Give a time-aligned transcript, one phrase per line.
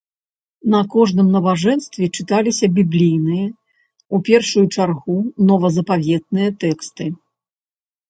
[0.75, 3.45] На кожным набажэнстве чыталіся біблійныя,
[4.17, 5.17] у першую чаргу,
[5.53, 7.05] новазапаветныя тэксты.